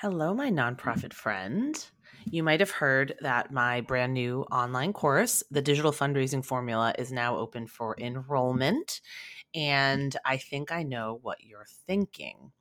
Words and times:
Hello, 0.00 0.32
my 0.32 0.48
nonprofit 0.48 1.12
friend. 1.12 1.84
You 2.30 2.44
might 2.44 2.60
have 2.60 2.70
heard 2.70 3.16
that 3.20 3.52
my 3.52 3.80
brand 3.80 4.14
new 4.14 4.42
online 4.42 4.92
course, 4.92 5.42
The 5.50 5.60
Digital 5.60 5.90
Fundraising 5.90 6.44
Formula, 6.44 6.94
is 6.96 7.10
now 7.10 7.36
open 7.36 7.66
for 7.66 7.96
enrollment. 7.98 9.00
And 9.56 10.16
I 10.24 10.36
think 10.36 10.70
I 10.70 10.84
know 10.84 11.18
what 11.22 11.42
you're 11.42 11.66
thinking. 11.88 12.52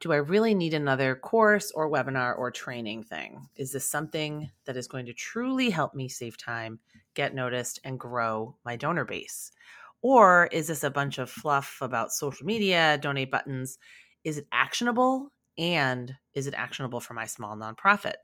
Do 0.00 0.12
I 0.12 0.16
really 0.16 0.54
need 0.54 0.72
another 0.72 1.14
course 1.14 1.70
or 1.72 1.90
webinar 1.90 2.38
or 2.38 2.50
training 2.50 3.02
thing? 3.02 3.48
Is 3.54 3.72
this 3.72 3.86
something 3.86 4.50
that 4.64 4.78
is 4.78 4.88
going 4.88 5.04
to 5.04 5.12
truly 5.12 5.68
help 5.68 5.94
me 5.94 6.08
save 6.08 6.38
time, 6.38 6.78
get 7.12 7.34
noticed, 7.34 7.80
and 7.84 8.00
grow 8.00 8.56
my 8.64 8.76
donor 8.76 9.04
base? 9.04 9.52
Or 10.00 10.48
is 10.50 10.68
this 10.68 10.84
a 10.84 10.90
bunch 10.90 11.18
of 11.18 11.28
fluff 11.28 11.76
about 11.82 12.12
social 12.12 12.46
media, 12.46 12.96
donate 12.96 13.30
buttons? 13.30 13.76
Is 14.24 14.38
it 14.38 14.46
actionable 14.52 15.32
and 15.62 16.12
is 16.34 16.48
it 16.48 16.54
actionable 16.54 16.98
for 16.98 17.14
my 17.14 17.24
small 17.24 17.56
nonprofit? 17.56 18.14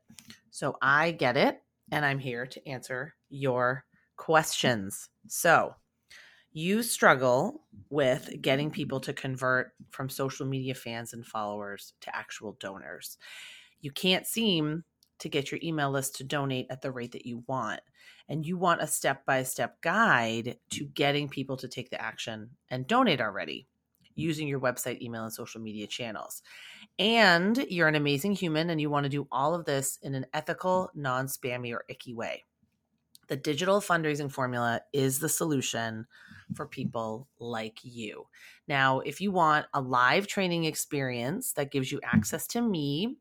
So 0.51 0.77
I 0.83 1.13
get 1.13 1.37
it, 1.37 1.63
and 1.93 2.05
I'm 2.05 2.19
here 2.19 2.47
to 2.47 2.69
answer 2.69 3.15
your 3.31 3.85
questions. 4.17 5.09
So, 5.29 5.73
you 6.53 6.83
struggle 6.83 7.63
with 7.91 8.35
getting 8.41 8.73
people 8.73 8.99
to 9.01 9.13
convert 9.13 9.71
from 9.91 10.09
social 10.09 10.47
media 10.47 10.75
fans 10.75 11.13
and 11.13 11.25
followers 11.25 11.93
to 12.01 12.17
actual 12.17 12.57
donors. 12.59 13.19
You 13.81 13.93
can't 13.93 14.27
seem 14.27 14.83
to 15.21 15.29
get 15.29 15.53
your 15.53 15.61
email 15.63 15.93
list 15.93 16.17
to 16.17 16.25
donate 16.25 16.67
at 16.71 16.83
the 16.83 16.91
rate 16.91 17.13
that 17.13 17.27
you 17.27 17.45
want. 17.47 17.81
And 18.29 18.45
you 18.45 18.57
want 18.57 18.83
a 18.83 18.87
step 18.89 19.25
by 19.27 19.45
step 19.45 19.81
guide 19.81 20.57
to 20.71 20.87
getting 20.87 21.29
people 21.29 21.57
to 21.59 21.69
take 21.69 21.91
the 21.91 22.03
action 22.03 22.51
and 22.71 22.89
donate 22.89 23.21
already 23.21 23.69
using 24.19 24.49
your 24.49 24.61
website, 24.61 25.01
email, 25.01 25.25
and 25.25 25.33
social 25.33 25.61
media 25.61 25.87
channels. 25.87 26.43
And 26.99 27.57
you're 27.69 27.89
an 27.89 27.95
amazing 27.95 28.33
human 28.33 28.71
and 28.71 28.81
you 28.81 28.91
want 28.91 29.05
to 29.05 29.11
do 29.11 29.29
all 29.31 29.55
of 29.55 29.65
this 29.65 29.99
in 30.03 30.15
an 30.15 30.27
ethical, 30.35 30.91
non 30.95 31.27
spammy, 31.27 31.73
or 31.73 31.85
icky 31.89 32.15
way. 32.15 32.45
The 33.29 33.37
digital 33.37 33.81
fundraising 33.81 34.33
formula 34.33 34.81
is 34.93 35.19
the 35.19 35.29
solution 35.29 36.07
for 36.55 36.67
people 36.67 37.29
like 37.39 37.79
you. 37.83 38.27
Now, 38.67 39.01
if 39.01 39.21
you 39.21 39.31
want 39.31 39.67
a 39.75 39.81
live 39.81 40.27
training 40.27 40.65
experience 40.65 41.53
that 41.53 41.71
gives 41.71 41.93
you 41.93 42.01
access 42.03 42.47
to 42.49 42.63
me, 42.63 43.19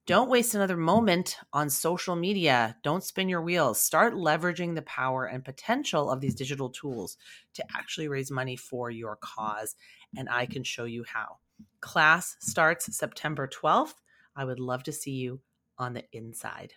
Don't 0.09 0.31
waste 0.31 0.55
another 0.55 0.79
moment 0.79 1.37
on 1.53 1.69
social 1.69 2.17
media. 2.17 2.75
Don't 2.83 3.05
spin 3.05 3.29
your 3.29 3.43
wheels. 3.43 3.79
Start 3.79 4.15
leveraging 4.15 4.75
the 4.75 4.81
power 4.81 5.27
and 5.27 5.45
potential 5.45 6.11
of 6.11 6.23
these 6.23 6.35
digital 6.35 6.71
tools 6.71 7.19
to 7.53 7.65
actually 7.77 8.09
raise 8.09 8.31
money 8.31 8.57
for 8.57 8.91
your 8.91 9.19
cause. 9.21 9.77
And 10.17 10.27
I 10.31 10.47
can 10.47 10.65
show 10.65 10.85
you 10.85 11.05
how. 11.07 11.37
Class 11.83 12.39
starts 12.41 12.97
September 12.97 13.47
12th. 13.47 13.97
I 14.35 14.47
would 14.47 14.61
love 14.61 14.83
to 14.85 14.93
see 14.93 15.11
you 15.11 15.43
on 15.77 15.93
the 15.93 16.05
inside. 16.15 16.73